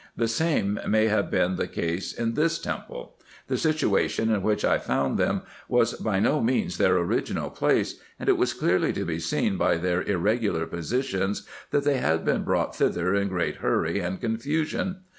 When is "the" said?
0.17-0.27, 1.57-1.67, 3.47-3.55